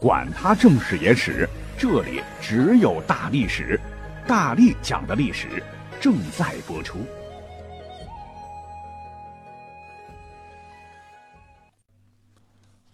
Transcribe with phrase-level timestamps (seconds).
[0.00, 1.48] 管他正史野史。
[1.78, 3.78] 这里只有大历史，
[4.26, 5.62] 大力讲的历史
[6.00, 6.98] 正在播出。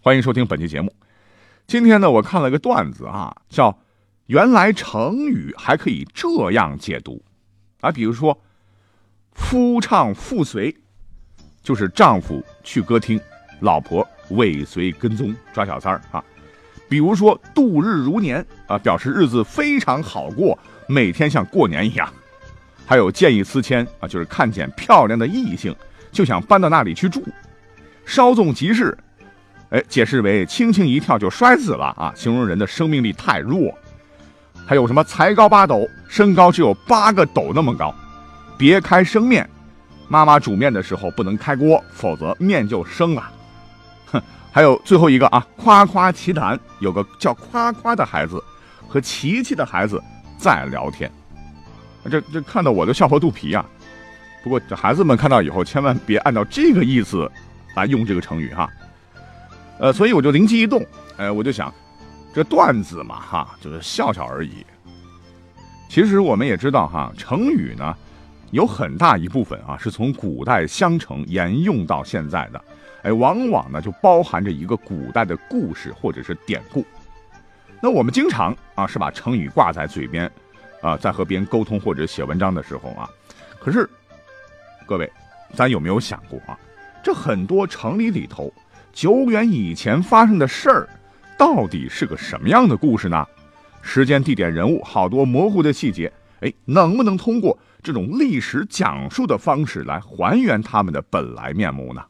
[0.01, 0.93] 欢迎收听本期节目。
[1.65, 3.79] 今天呢，我看了个段子啊，叫
[4.27, 7.23] “原来成语还可以这样解读”，
[7.79, 8.37] 啊，比如说
[9.31, 10.75] “夫唱妇随”，
[11.63, 13.17] 就是丈夫去歌厅，
[13.61, 16.21] 老婆尾随跟踪抓小三儿啊。
[16.93, 22.07] 比如说度日如年啊，表示日子非常好过，每天像过年一样。
[22.85, 25.75] 还有见异思迁啊，就是看见漂亮的异性
[26.11, 27.23] 就想搬到那里去住。
[28.05, 28.95] 稍纵即逝，
[29.71, 33.75] 哎，解释为轻轻一跳就摔死了啊，形容人的生命力太弱。
[34.63, 37.91] 还有什么才高八斗，身高只有八个斗那么高。
[38.55, 39.49] 别开生面，
[40.07, 43.31] 妈妈煮面的时候不能开锅，否则面就生了。
[44.11, 44.21] 哼
[44.53, 48.39] 还有最后一个啊，夸夸其谈，有个叫夸夸的孩子
[48.87, 49.99] 和琪琪的孩子
[50.37, 51.11] 在聊天，
[52.07, 53.65] 这这看到我都笑破肚皮啊。
[54.43, 57.27] 不过这孩子们看到以后，千万别按照这个意思
[57.75, 58.69] 来用这个成语哈。
[59.79, 60.85] 呃，所以我就灵机一动，
[61.17, 61.73] 哎，我就想，
[62.31, 64.63] 这段子嘛哈，就是笑笑而已。
[65.89, 67.97] 其实我们也知道哈，成语呢，
[68.51, 72.63] 有很大一部分啊是从古代相承沿用到现在的。
[73.03, 76.85] 哎，往往呢就包含着一个古代的故事或者是典故。
[77.81, 80.31] 那我们经常啊是把成语挂在嘴边，
[80.81, 83.09] 啊，在和别人沟通或者写文章的时候啊。
[83.59, 83.89] 可是，
[84.85, 85.11] 各位，
[85.53, 86.57] 咱有没有想过啊？
[87.03, 88.53] 这很多成语里头，
[88.93, 90.89] 久远以前发生的事儿，
[91.37, 93.27] 到底是个什么样的故事呢？
[93.81, 96.09] 时间、地点、人物，好多模糊的细节，
[96.39, 102.01] 哎，能不能通过这种历史讲述的方式来还原他们的本来面目呢？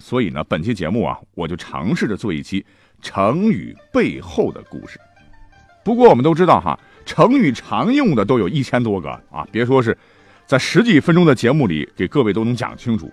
[0.00, 2.64] 所以呢，本期节目啊，我就尝试着做一期
[3.02, 4.98] 成语背后的故事。
[5.84, 9.96] 不过我们都知道哈，成语常用的都有一千多个啊，别说是
[10.46, 13.12] 在十几分钟的节目里给各位都能讲清楚，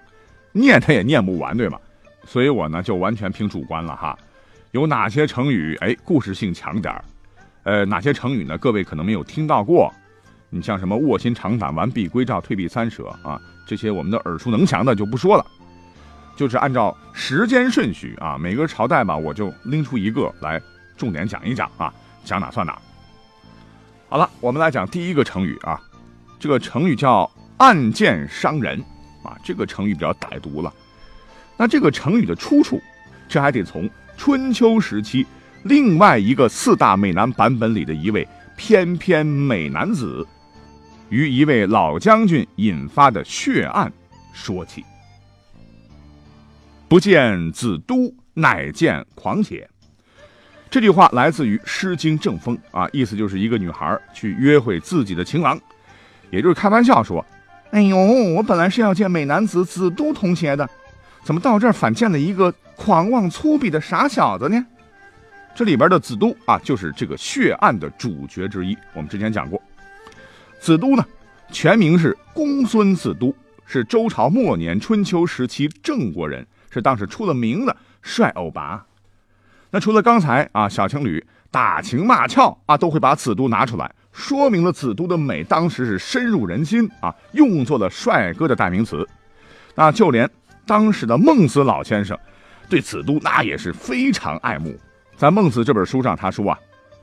[0.53, 1.77] 念它也念不完，对吗？
[2.25, 4.17] 所以我呢就完全凭主观了哈。
[4.71, 7.03] 有哪些成语哎故事性强点儿？
[7.63, 8.57] 呃，哪些成语呢？
[8.57, 9.93] 各位可能没有听到过。
[10.49, 15.45] 你像什么卧薪尝胆、完璧归赵、退避三舍啊，这些我们的耳熟能详的就不说了。
[16.37, 20.61] 就是按照时间顺序啊，每个朝代吧，我就拎出一个来
[20.95, 21.91] 重点讲一讲啊，
[22.23, 22.79] 讲哪算哪。
[24.07, 25.81] 好了，我们来讲第一个成语啊，
[26.39, 28.79] 这个成语叫“暗箭伤人”
[29.25, 30.71] 啊，这个成语比较歹毒了。
[31.57, 32.79] 那这个成语的出处，
[33.27, 35.25] 这还得从春秋时期
[35.63, 38.25] 另外一个四大美男版本里的一位
[38.55, 40.25] 翩翩美男子
[41.09, 43.91] 与一位老将军引发的血案
[44.31, 44.85] 说起。
[46.89, 49.69] 不见子都，乃见狂且。
[50.69, 55.59] 这句话来自于《诗经·正风》啊，意思就是一个女孩去约会自己的情郎，
[56.29, 57.25] 也就是开玩笑说
[57.71, 57.97] ：“哎呦，
[58.35, 60.69] 我本来是要见美男子子都同学的，
[61.23, 64.65] 怎么到这儿反见了一个狂妄粗鄙的傻小子呢？”
[65.53, 68.77] 这里边的子都啊，就是这个血案的主角之一。
[68.93, 69.61] 我们之前讲过，
[70.61, 71.05] 子都呢，
[71.51, 76.47] 全名是公孙子都，是周朝末年春秋时期郑国人。
[76.77, 78.85] 是当时出了名的帅欧巴。
[79.71, 89.07] 那除了刚才啊，小情侣打情骂俏啊，都会把子都拿出来，说明了子都的美当时是深入人心啊，用作了帅哥的代名词。
[89.75, 90.29] 那就连
[90.65, 92.17] 当时的孟子老先生
[92.69, 94.77] 对子都那也是非常爱慕。
[95.15, 96.59] 在《孟子》这本书上，他说啊：“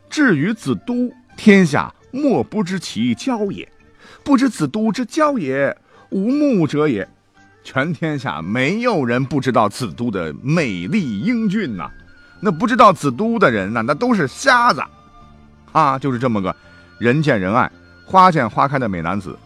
[0.09, 3.67] 至于子都，天下莫不知其娇也；
[4.23, 5.77] 不知子都之娇也，
[6.11, 7.07] 无目者也。”
[7.65, 11.91] 全天下没有人不知道子都的美丽英俊呐，
[12.41, 14.85] 那不知道子都的人呐，那都是瞎子，
[15.73, 16.55] 啊，就是这么个
[16.99, 17.69] 人见人爱、
[18.05, 19.37] 花见花开的美男子。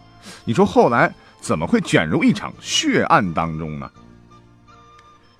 [0.43, 3.89] 你说后来怎么会卷入一场血案当中呢？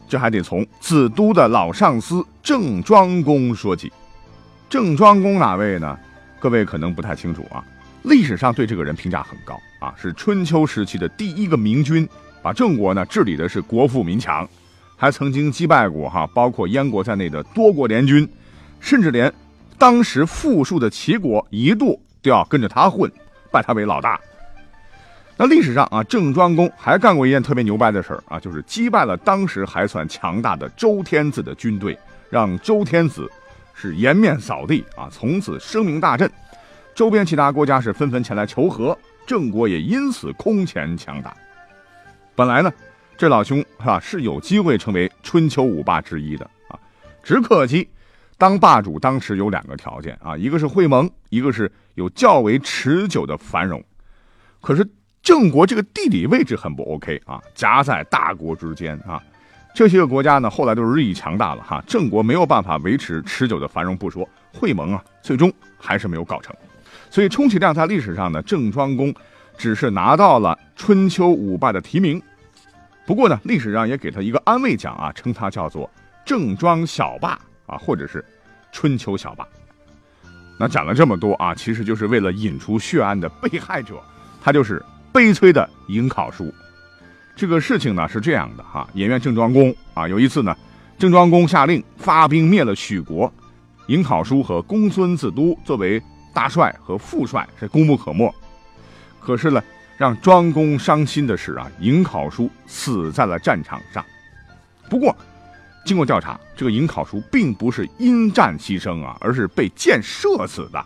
[0.07, 3.91] 这还得从子都的老上司郑庄公说起。
[4.69, 5.99] 郑庄公哪位呢？
[6.39, 7.61] 各位可能不太清楚啊。
[8.03, 12.07] 历史上对这个人评价很高啊，是春秋时期的第一个明君。
[12.41, 14.47] 把郑国呢治理的是国富民强，
[14.95, 18.27] 还曾经击败过哈包括燕国在内的多国联军，
[18.79, 19.31] 甚至连
[19.77, 23.11] 当时富庶的齐国一度都要跟着他混，
[23.51, 24.19] 拜他为老大。
[25.37, 31.97] 那历史上啊，郑庄公还干过一件特别牛掰的事儿啊，就是击败了当时还算强大的周天子的军队，
[32.29, 33.31] 让周天子
[33.73, 36.29] 是颜面扫地啊，从此声名大振。
[36.93, 41.33] 周边其他国家是纷纷前来求和，郑国也因此空前强大。
[42.39, 42.71] 本来呢，
[43.17, 46.79] 这老兄是吧是有机会成为春秋五霸之一的啊，
[47.21, 47.85] 只可惜
[48.37, 53.83] 当霸主当时有两个条件啊，一个是会盟，一个是有较为持久的繁荣。
[54.61, 54.89] 可是
[55.21, 59.21] 郑国这个地理位置很不 OK 啊，夹在大国之间啊，
[59.75, 66.55] 这些个国家呢后来都是日益强大了哈，郑国没有办法维持持久的繁荣不说，会盟啊最终还是没有搞成。
[67.11, 69.13] 所以，充其量在历史上呢，郑庄公
[69.57, 72.21] 只是拿到了春秋五霸的提名。
[73.09, 75.89] 不过呢，历史上也给他一个安慰奖啊，称他叫做
[76.23, 77.29] 郑庄小霸
[77.65, 78.23] 啊，或者是
[78.71, 79.47] 春秋小霸。
[80.59, 83.99] 那讲了这么多啊，其实就是为了引出血案的被害者，
[84.39, 84.79] 他就是
[85.11, 86.53] 悲催的颍考叔。
[87.35, 90.55] 这个事情呢是这样的哈，演员郑庄公啊，有一次呢，
[90.99, 93.33] 郑庄公下令发兵灭了许国，
[93.87, 95.99] 颍考叔和公孙子都作为。
[96.31, 98.31] 大帅和副帅是功不可没，
[99.19, 99.59] 可是呢，
[99.99, 104.03] 让庄公伤心的是啊，颍考叔死在了战场上。
[104.89, 105.13] 不过，
[105.83, 110.81] 经过调查，这个颍考叔并不是因战牺牲啊，而是被箭射死的。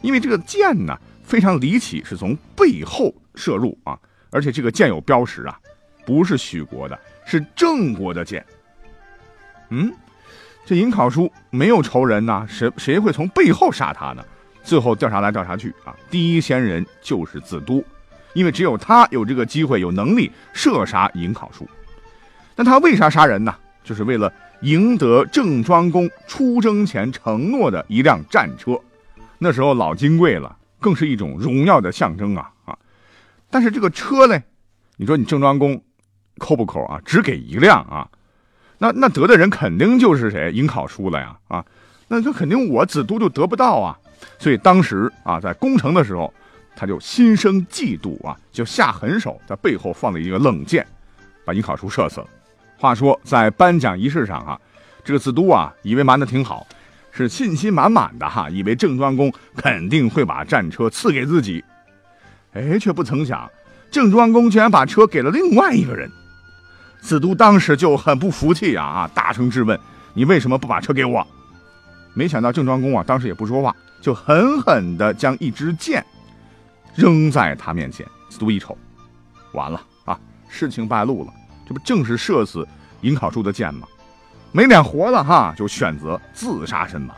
[0.00, 3.98] 因为这个箭呢非常离奇，是从背后射入啊，
[4.30, 5.60] 而且这个箭有标识啊，
[6.06, 8.42] 不是许国的，是郑国的箭。
[9.68, 9.92] 嗯，
[10.64, 14.24] 这颍考叔没有仇人呐，谁谁会从背后杀他呢？
[14.64, 17.84] 最后调查来调查去啊，第一先人就是子都，
[18.34, 21.68] 因为只有他有这个机会、有能力射杀颍考叔。
[22.56, 23.54] 那他为啥杀人呢？
[23.84, 28.78] 就是为了赢得郑庄公出征前承诺的一辆战车。
[29.38, 32.78] 那时候老金贵了，更是一种荣耀的象征啊啊！
[33.50, 34.40] 但是这个车呢，
[34.96, 35.82] 你说你郑庄公
[36.38, 37.00] 抠不抠啊？
[37.04, 38.08] 只给一辆啊，
[38.78, 40.52] 那那得的人肯定就是谁？
[40.52, 41.64] 颍考叔了呀啊！
[42.06, 43.98] 那就肯定我子都就得不到啊。
[44.38, 46.32] 所以当时啊，在攻城的时候，
[46.74, 50.86] 他就心生嫉妒啊，就下狠手，在背后放了一个冷箭，
[51.44, 52.26] 把颍考叔射死了。
[52.76, 54.60] 话说在颁奖仪式上啊，
[55.04, 56.66] 这个子都啊，以为瞒得挺好，
[57.12, 61.62] 是信心满满的哈，以为郑庄公肯定会把战车赐给自己，
[62.52, 63.48] 哎，却不曾想，
[63.90, 66.10] 郑庄公竟然把车给了另外一个人。
[67.00, 69.78] 子都当时就很不服气啊啊，大声质问
[70.14, 71.26] ：“你为什么不把车给我？”
[72.14, 73.74] 没想到郑庄公啊，当时也不说话。
[74.00, 76.04] 就狠狠地将一支箭
[76.94, 78.76] 扔在他面前，子都一瞅，
[79.52, 80.18] 完了啊，
[80.48, 81.32] 事情败露了，
[81.66, 82.66] 这不正是射死
[83.02, 83.86] 颍考叔的箭吗？
[84.52, 87.16] 没脸活了哈，就选择自杀身亡。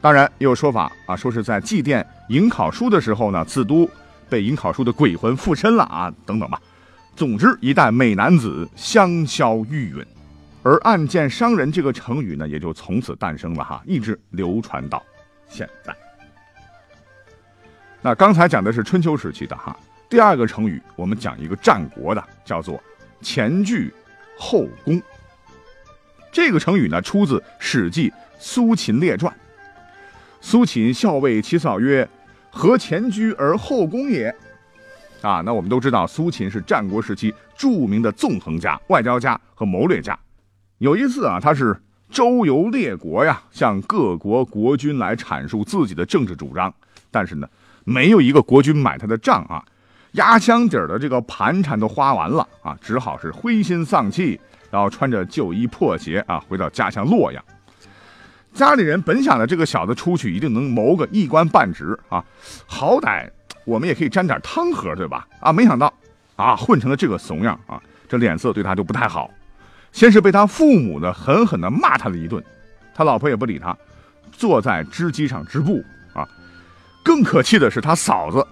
[0.00, 3.88] 当然也有说法啊，说是在祭奠颍考叔的时候呢，子都
[4.28, 6.60] 被颍考叔的鬼魂附身了啊，等等吧。
[7.14, 10.06] 总之，一代美男子香消玉殒，
[10.62, 15.02] 而暗箭伤人这个成语呢，也就从此诞生了哈，一直流传到。
[15.48, 15.92] 现在，
[18.00, 19.76] 那刚才讲的是春秋时期的哈。
[20.08, 22.82] 第二个成语，我们讲一个战国的，叫做
[23.20, 23.90] 前倨
[24.38, 25.00] 后恭。
[26.30, 28.08] 这个成语呢，出自《史记·
[28.38, 29.32] 苏秦列传》。
[30.40, 32.08] 苏秦校尉其嫂曰
[32.50, 34.34] ：“何前倨而后恭也？”
[35.20, 40.18] 啊，那我们都知道，苏秦是战国时期著名的纵横家、外交家和谋略家。
[40.78, 41.76] 有一次啊，他是。
[42.10, 46.74] 周游列国呀，向各国国君来阐述自己的政治主张，
[47.10, 47.46] 但是呢，
[47.88, 49.64] 没有一个国君买他的账啊，
[50.12, 54.38] 压箱底儿的这个盘缠都花完了啊，只好是灰心丧气，
[54.70, 57.42] 然后穿着旧衣破鞋啊，回到家乡洛阳。
[58.52, 62.22] 家里人本想着这个小子出去一定能谋个一官半职啊，
[62.66, 63.26] 好歹
[63.64, 65.26] 我们也可以沾点汤喝，对吧？
[65.40, 65.90] 啊，没想到
[66.36, 69.30] 啊，混成了这个怂样啊，这脸色对他就不太好。
[69.92, 72.44] 先是被他父母呢狠狠地骂他了一顿，
[72.94, 73.74] 他老婆也不理他，
[74.30, 75.82] 坐在织机上织布。
[77.08, 78.46] 更可气的是他嫂子，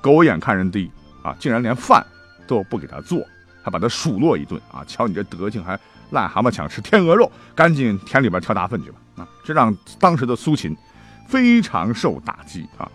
[0.00, 0.90] 狗眼看人低
[1.22, 2.04] 啊，竟然连饭
[2.44, 3.24] 都不给他做，
[3.62, 4.82] 还把他数落一顿啊。
[4.84, 5.78] 瞧你这德行，还
[6.10, 9.28] 癞蛤蟆想吃天鹅肉，赶紧田里边挑大粪去吧啊！
[9.44, 10.76] 这让当时的苏秦
[11.28, 12.90] 非常受打击啊。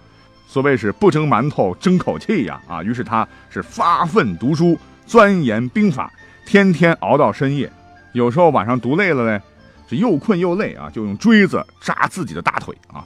[0.50, 2.84] 所谓是不争馒头争口气呀啊！
[2.84, 6.12] 于是他是发奋读书，钻研兵法，
[6.46, 7.72] 天天熬到深夜。
[8.12, 9.42] 有时候晚上读累了呢，
[9.88, 13.04] 是又困又累啊，就用锥子扎自己的大腿啊，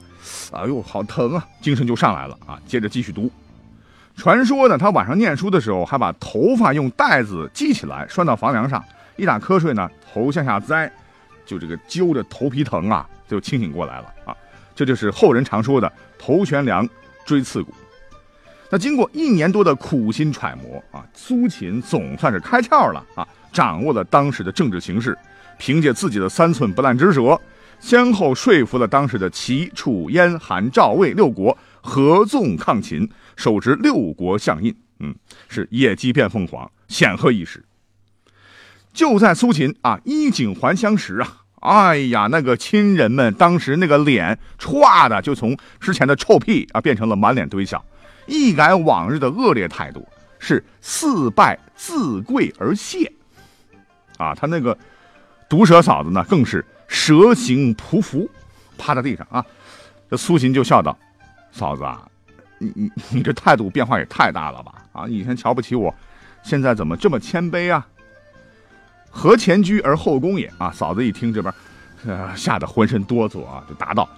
[0.52, 3.30] 哎呦好疼啊，精神就上来了啊，接着继续读。
[4.16, 8.84] 传说呢，他晚上念书的时候还把头发用带子系起来拴到房梁上，
[9.16, 10.90] 一打瞌睡呢，头向下栽，
[11.46, 14.36] 就这个揪着头皮疼啊，就清醒过来了啊。
[14.74, 16.86] 这就是后人常说的头悬梁，
[17.24, 17.72] 锥刺股。
[18.70, 25.16] 那经过一年多的苦心揣摩啊，苏秦总算是开窍了啊，掌握了当时的政治形势，
[25.60, 27.38] 凭借自己的三寸不烂之舌，
[27.78, 35.14] 先后说服了当时的齐、楚、燕、韩、赵、魏六国合纵抗秦，手执六国相印，嗯，
[35.48, 37.62] 是野鸡变凤凰，显赫一时。
[38.94, 47.84] 就在苏秦啊衣锦还乡时啊，哎呀，那个亲人们当时那个脸歘的就从之前的臭屁啊变成了满脸堆笑。
[48.26, 53.12] 一改往日的恶劣态度，是四拜自跪而谢，
[54.18, 54.76] 啊，他那个
[55.50, 58.26] 毒舌嫂子呢，更是蛇形匍匐，
[58.78, 59.44] 趴在地上啊。
[60.08, 60.96] 这苏秦就笑道
[61.52, 62.08] ：“嫂子啊，
[62.58, 64.72] 你你你这态度变化也太大了吧？
[64.92, 65.92] 啊，以前瞧不起我，
[66.42, 67.86] 现在怎么这么谦卑啊？
[69.10, 71.52] 何前居而后恭也啊！”嫂子一听这边，
[72.06, 74.08] 呃，吓得浑身哆嗦啊，就答道：“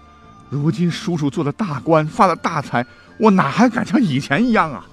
[0.50, 2.86] 如今叔叔做了大官，发了大财。”
[3.18, 4.86] 我哪还敢像以前一样啊！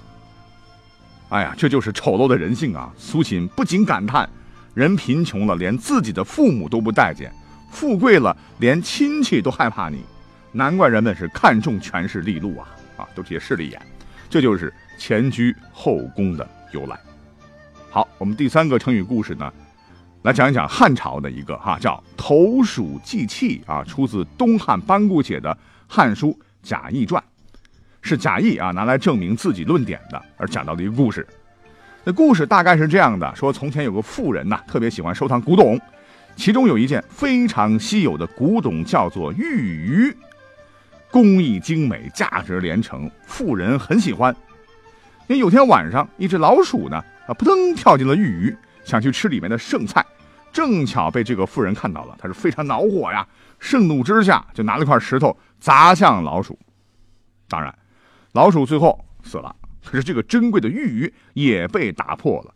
[1.30, 2.92] 哎呀，这就是丑陋的人性啊！
[2.98, 4.30] 苏秦不仅感叹，
[4.74, 7.30] 人贫穷了，连自己的父母都不待见；
[7.72, 10.04] 富贵了，连亲戚都害怕你。
[10.52, 12.68] 难怪人们是看重权势利禄啊！
[12.98, 13.82] 啊，都这些势利眼。
[14.30, 17.00] 这就是前居后宫的由来。
[17.90, 19.52] 好，我们第三个成语故事呢，
[20.22, 25.52] 来讲一讲汉朝的一个哈，叫投鼠忌器啊，出自东汉班固写的
[25.88, 26.30] 《汉书·
[26.62, 27.22] 贾谊传》。
[28.02, 31.28] 是贾谊啊拿来证明自己论点的，而讲到的一个故事。
[32.04, 35.80] 那故事大概是这样的：说从前有个富人呐，特别喜欢收藏古董，
[36.36, 40.18] 其中有一件非常稀有的古董，叫做玉鱼，
[41.12, 44.36] 工艺精美，价值连城，富人很喜欢。
[45.28, 50.06] 那有天晚上，一只老鼠呢啊扑腾跳进了玉鱼，想去吃里面的剩菜，
[50.52, 53.28] 正巧被这个富人看到了，他是非常恼火呀，
[53.60, 56.58] 盛怒之下就拿了块石头砸向老鼠。
[57.48, 57.74] 当然。
[58.34, 62.54] 老鼠最后死了，可是这个珍贵的玉鱼也被打破了。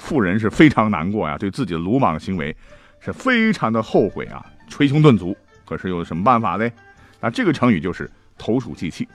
[0.00, 2.56] 妇人是非常难过呀，对自己的鲁莽行为
[3.00, 5.36] 是非常的后悔啊，捶胸顿足。
[5.64, 6.68] 可是有什么办法呢？
[7.20, 9.06] 那这个成语就是投鼠忌器。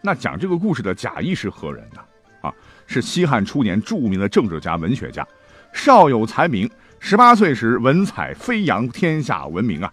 [0.00, 2.00] 那讲这个故事的贾谊是何人呢？
[2.42, 2.54] 啊，
[2.86, 5.26] 是西汉初年著名的政治家、文学家，
[5.72, 9.92] 少有才名，十八岁时文采飞扬，天下闻名啊。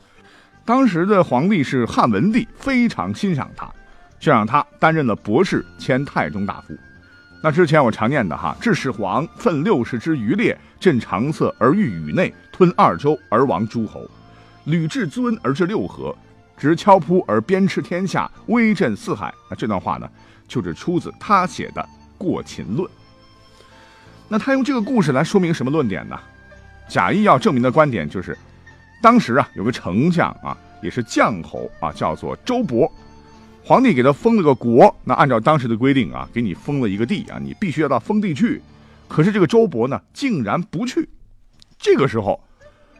[0.65, 3.71] 当时的皇帝是汉文帝，非常欣赏他。
[4.21, 6.77] 就让他担任了博士兼太中大夫。
[7.43, 14.07] 那之前我常念的哈，致始皇奋六十之余烈，镇长策而御宇内，吞二州而亡诸侯，
[14.65, 16.15] 吕至尊而治六合，
[16.55, 19.33] 执敲扑而鞭笞天下，威震四海。
[19.49, 20.07] 那这段话呢，
[20.47, 21.81] 就是出自他写的
[22.15, 22.87] 《过秦论》。
[24.27, 26.17] 那他用这个故事来说明什么论点呢？
[26.87, 28.37] 贾谊要证明的观点就是，
[29.01, 32.87] 当时啊有个丞相啊，也是将侯啊，叫做周勃。
[33.63, 38.61] 皇帝给他封了个国，那按照当时的规定啊，给你封了一个地啊，你必须要到封地去。
[39.07, 41.07] 可是这个周勃呢，竟然不去。
[41.77, 42.41] 这个时候，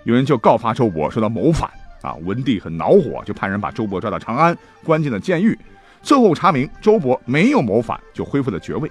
[0.04, 1.70] 有人就告发周勃说他谋反
[2.02, 2.14] 啊。
[2.24, 5.58] 文帝很恼火，就派人把周勃抓到长安，关进了监狱。
[6.04, 8.90] 最后查明周勃没有谋反，就恢复了爵位。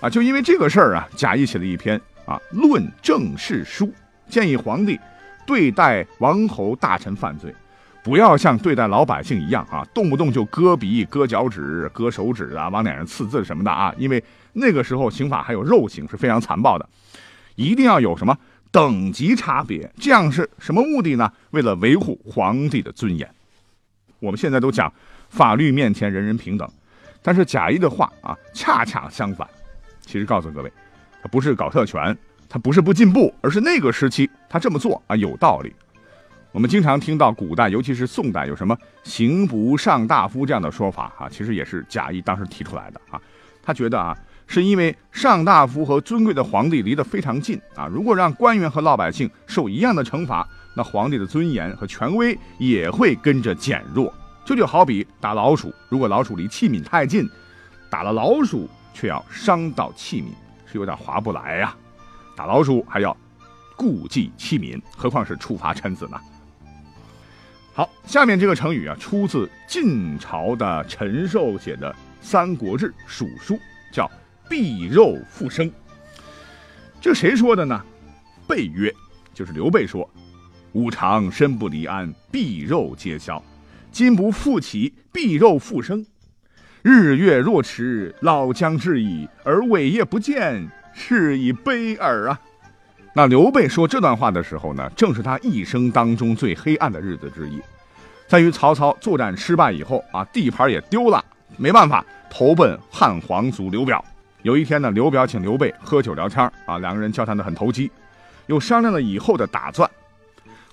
[0.00, 3.86] 啊，就因为这个事儿啊，贾谊写了一篇啊《论政事书》，
[4.28, 4.98] 建议皇帝
[5.46, 7.52] 对待王侯大臣犯罪。
[8.02, 14.22] 不要像对待老百姓一样啊，动不动就割鼻、割脚趾、割手指啊，往脸上刺字什么的啊，因为
[14.54, 16.88] 那个时候刑法还有肉刑，是非常残暴的。
[17.56, 18.36] 一定要有什么
[18.70, 21.30] 等级差别，这样是什么目的呢？
[21.50, 23.28] 为了维护皇帝的尊严。
[24.18, 24.90] 我们现在都讲
[25.28, 26.66] 法律面前人人平等，
[27.22, 29.46] 但是贾谊的话啊，恰恰相反。
[30.00, 30.72] 其实告诉各位，
[31.22, 32.16] 他不是搞特权，
[32.48, 35.74] 他不是不进步，而是那个时期他这么做啊有道理。
[36.52, 43.20] 我们经常听到古代，尤其是宋代，有什么“刑不上大夫”这样的说法啊，其实也是贾谊当时提出来的啊。
[43.62, 44.16] 他觉得啊，
[44.48, 54.12] 是因为上大夫和尊贵的皇帝离得非常近啊，如果让官员和老百姓受一样的惩罚，那皇帝的尊严和权威也会跟着减弱。
[54.44, 57.28] 这就好比打老鼠，如果老鼠离器皿太近，
[57.88, 60.32] 打了老鼠却要伤到器皿，
[60.66, 61.76] 是有点划不来呀。
[62.34, 63.16] 打老鼠还要
[63.76, 66.18] 顾忌器皿，何况是处罚臣子呢？
[67.80, 73.54] 好，下面这个成语啊，出自晋朝的陈寿写的《三国志·蜀书》，
[73.90, 74.06] 叫
[74.50, 75.72] “避肉复生”。
[77.00, 77.82] 这谁说的呢？
[78.46, 78.94] 备曰，
[79.32, 80.06] 就是刘备说
[80.72, 83.42] ：“吾常身不离鞍，避肉皆消。
[83.90, 86.04] 今不复起，避肉复生。
[86.82, 92.38] 日月若迟，老将至矣，而伟业不见，是以悲耳啊！”
[93.12, 97.60] 那刘备说这段话的时候呢，正是他一生当中最黑暗的日子之一，
[98.28, 101.24] 在于曹操作战失败以后啊，地盘也丢了，
[101.56, 104.04] 没办法，投奔汉皇族刘表。
[104.42, 107.90] 有一天呢，刘表请刘备喝酒聊天啊，两个人交谈的很投机，
[108.46, 109.90] 又商量了以后的打算。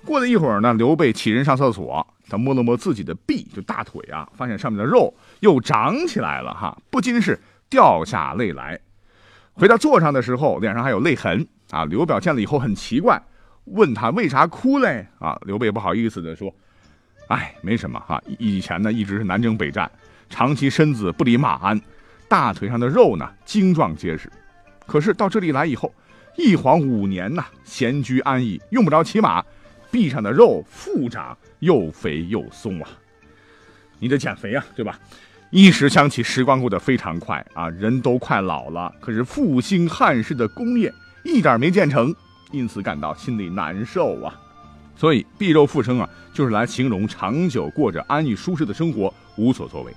[0.04, 8.78] 过了一会儿呢，刘备起身上厕所，他摸了摸自己的臂，就大腿啊，发现上面的肉又长起来了哈，不禁是掉下泪来。
[9.58, 11.84] 回到座上的时候，脸上还有泪痕啊。
[11.84, 13.20] 刘表见了以后很奇怪，
[13.64, 15.04] 问他为啥哭嘞？
[15.18, 16.54] 啊，刘备不好意思的说
[17.26, 19.90] ：“哎，没什么哈，以前呢一直是南征北战，
[20.30, 21.80] 长期身子不离马鞍。”
[22.28, 24.30] 大腿上的肉呢，精壮结实，
[24.86, 25.92] 可是到这里来以后，
[26.36, 29.44] 一晃五年呐，闲居安逸，用不着骑马，
[29.90, 32.88] 臂上的肉复长，又肥又松啊！
[33.98, 35.00] 你得减肥啊，对吧？
[35.50, 40.92] 一时想起时光过得非常快啊，人都快老了，可是复兴汉室的功业
[41.24, 42.14] 一点没建成，
[42.50, 44.34] 因此感到心里难受啊。
[44.94, 49.94] 所以“臂肉复生”啊，就是来形容长久过着安逸舒适的生活，无所作为。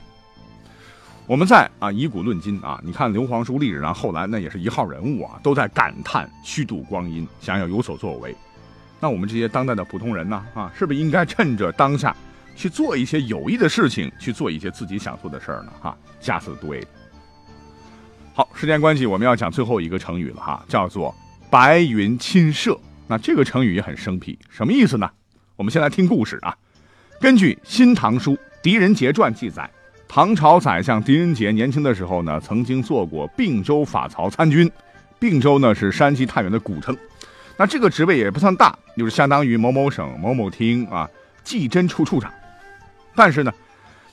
[1.27, 8.33] 我们在啊以古论今啊，你看刘皇叔历史上后来那也是一号人物啊，都在感叹虚度光阴，想要有所作为。
[9.01, 12.15] 那我们这些当代的普通人呢啊，是不是应该趁着当下
[12.61, 15.73] 去做一些有益的事情，去做一些自己想做的事儿呢？
[15.81, 16.85] 哈，下次对。
[18.35, 21.15] 好，时间关系，我们要讲最后一个成语了哈，叫做
[21.49, 22.79] 白云亲射。
[23.07, 25.09] 那这个成语也很生僻，什么意思呢？
[25.55, 26.55] 我们先来听故事啊。
[27.19, 29.67] 根据《新唐书·狄仁杰传》记载。
[30.07, 34.71] 唐朝宰相狄仁杰年轻的时候呢，曾经做过并州法曹参军。
[35.17, 36.95] 并州呢是山西太原的古称，
[37.57, 41.09] 那这个职位也不算大，就是相当于某某省某某厅啊
[41.43, 42.31] 计侦处处长。
[43.15, 43.53] 但是呢，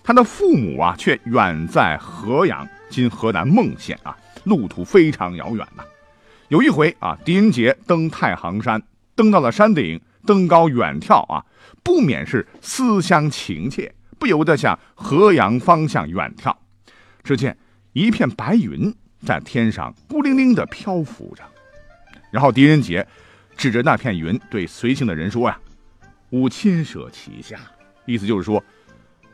[0.03, 5.85] 他的父母啊却远在河阳（今河南孟县）啊，路途非常遥远呐。
[6.49, 8.83] 有一回啊，狄仁杰登太行山，
[9.15, 11.45] 登到了山顶，登高远眺啊，
[11.83, 13.95] 不免是思乡情切。
[14.19, 16.53] 不由得向河阳方向远眺，
[17.23, 17.57] 只见
[17.93, 18.93] 一片白云
[19.25, 21.45] 在天上孤零零地漂浮着。
[22.33, 23.07] 然后狄仁杰
[23.57, 25.57] 指着那片云对随行的人说：“呀，
[26.31, 27.61] 吾亲舍其下。”
[28.07, 28.61] 意思就是说，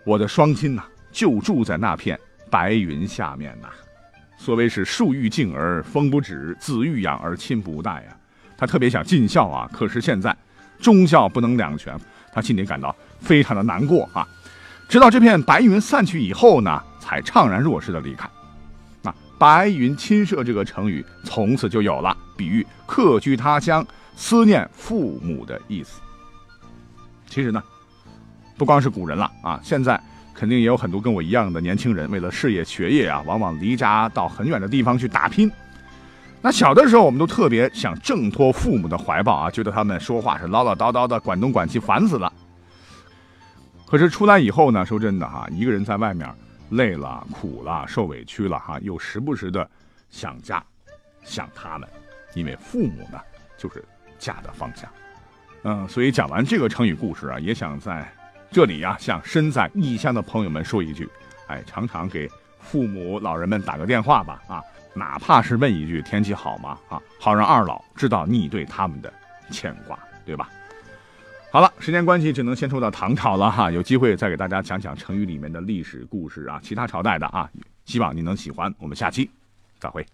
[0.05, 2.19] 我的双亲呐就住在那片
[2.51, 3.69] 白云下面呐。
[4.37, 8.17] 所谓是树欲静而风不止，子欲养而亲不待呀。
[8.57, 10.37] 他特别想尽孝啊，可是现在
[10.79, 11.99] 忠孝不能两全，
[12.33, 14.29] 他心里感到非常的难过啊。
[14.87, 18.29] 直到这片白云散去以后呢，才怅然若失的离开。
[19.01, 26.01] 那“白云亲射”这个成语从此就有了，比喻客居他乡、思念父母的意思。
[27.27, 27.63] 其实呢，
[28.57, 30.01] 不光是古人了啊，现在
[30.33, 35.51] 肯定也有很多跟我一样的年轻人，为了事业、学业啊，往往离家到很远的地方去打拼。
[36.41, 42.33] 那小的时候，我们都特别想挣脱父母的怀抱啊，觉得他们说话是唠唠叨叨的，管东管西，烦死了。
[43.87, 46.29] 可是出来以后呢，说真的哈，一个人在外面
[46.71, 49.69] 累了、苦了、受委屈了哈，又时不时的
[50.11, 50.63] 想家，
[51.23, 51.89] 想他们，
[52.35, 53.19] 因为父母呢
[53.57, 53.83] 就是
[54.19, 54.91] 家的方向。
[55.63, 58.07] 嗯，所以讲完这个成语故事啊，也想在
[58.51, 61.09] 这里呀，向身在异乡的朋友们说一句：
[61.49, 62.29] 哎，常常给
[62.61, 64.63] 父母老人们打个电话吧，啊，
[64.95, 66.79] 哪怕是问一句天气好吗？
[66.89, 69.13] 啊，好让二老知道你对他们的
[69.51, 70.49] 牵挂，对吧？
[71.51, 73.71] 好了，时间关系，只能先说到唐朝了哈。
[73.71, 77.49] 有机会再给大家讲讲成语里面的历史故事啊，其他朝代的啊，
[77.85, 78.75] 希望你能喜欢。
[78.79, 79.31] 我们下期
[79.79, 80.05] 再会。